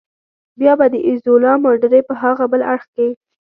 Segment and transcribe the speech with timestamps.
[0.59, 3.07] بیا به د ایزولا ماډرې په هاغه بل اړخ کې.